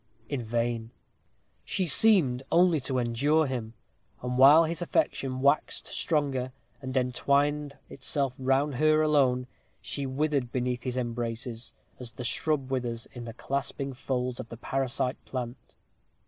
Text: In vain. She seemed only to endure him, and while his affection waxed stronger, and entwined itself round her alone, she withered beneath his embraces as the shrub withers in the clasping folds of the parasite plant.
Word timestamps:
In 0.29 0.41
vain. 0.43 0.89
She 1.63 1.85
seemed 1.85 2.41
only 2.51 2.79
to 2.79 2.97
endure 2.97 3.45
him, 3.45 3.75
and 4.23 4.35
while 4.35 4.63
his 4.63 4.81
affection 4.81 5.41
waxed 5.41 5.85
stronger, 5.85 6.51
and 6.81 6.97
entwined 6.97 7.77
itself 7.87 8.33
round 8.39 8.73
her 8.77 9.03
alone, 9.03 9.45
she 9.79 10.07
withered 10.07 10.51
beneath 10.51 10.81
his 10.81 10.97
embraces 10.97 11.75
as 11.99 12.13
the 12.13 12.23
shrub 12.23 12.71
withers 12.71 13.05
in 13.13 13.25
the 13.25 13.33
clasping 13.33 13.93
folds 13.93 14.39
of 14.39 14.49
the 14.49 14.57
parasite 14.57 15.23
plant. 15.23 15.75